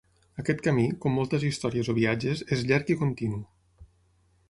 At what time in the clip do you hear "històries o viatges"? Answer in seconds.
1.51-2.43